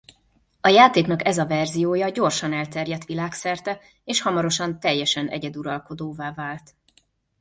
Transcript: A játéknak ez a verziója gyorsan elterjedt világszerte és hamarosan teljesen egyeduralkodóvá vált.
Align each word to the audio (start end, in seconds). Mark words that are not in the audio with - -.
A 0.61 0.67
játéknak 0.67 1.25
ez 1.25 1.37
a 1.37 1.45
verziója 1.45 2.09
gyorsan 2.09 2.53
elterjedt 2.53 3.05
világszerte 3.05 3.79
és 4.03 4.21
hamarosan 4.21 4.79
teljesen 4.79 5.27
egyeduralkodóvá 5.29 6.33
vált. 6.33 6.75